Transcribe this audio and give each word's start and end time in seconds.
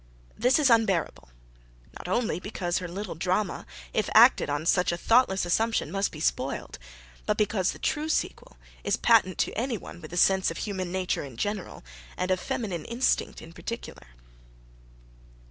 This 0.35 0.57
is 0.57 0.71
unbearable, 0.71 1.29
not 1.93 2.07
only 2.07 2.39
because 2.39 2.79
her 2.79 2.87
little 2.87 3.13
drama, 3.13 3.67
if 3.93 4.09
acted 4.15 4.49
on 4.49 4.65
such 4.65 4.91
a 4.91 4.97
thoughtless 4.97 5.45
assumption, 5.45 5.91
must 5.91 6.11
be 6.11 6.19
spoiled, 6.19 6.79
but 7.27 7.37
because 7.37 7.71
the 7.71 7.77
true 7.77 8.09
sequel 8.09 8.57
is 8.83 8.97
patent 8.97 9.37
to 9.37 9.55
anyone 9.55 10.01
with 10.01 10.11
a 10.11 10.17
sense 10.17 10.49
of 10.49 10.57
human 10.57 10.91
nature 10.91 11.23
in 11.23 11.37
general, 11.37 11.83
and 12.17 12.31
of 12.31 12.39
feminine 12.39 12.85
instinct 12.85 13.43
in 13.43 13.53
particular. 13.53 14.07